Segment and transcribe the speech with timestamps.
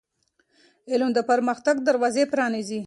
[0.91, 2.79] علم د پرمختګ دروازې پرانیزي.